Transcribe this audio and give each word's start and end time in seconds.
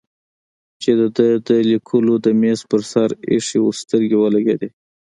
چې 0.81 0.91
د 0.99 1.01
ده 1.17 1.29
د 1.47 1.49
لیکلو 1.71 2.13
د 2.25 2.27
مېز 2.41 2.59
پر 2.69 2.81
سر 2.91 3.09
ایښی 3.31 3.59
و 3.61 3.77
سترګې 3.81 4.17
ولګېدې. 4.19 4.69